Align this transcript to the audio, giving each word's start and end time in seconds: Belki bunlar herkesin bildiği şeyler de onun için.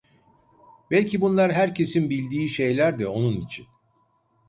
Belki 0.91 1.21
bunlar 1.21 1.53
herkesin 1.53 2.09
bildiği 2.09 2.49
şeyler 2.49 2.99
de 2.99 3.07
onun 3.07 3.37
için. 3.37 3.67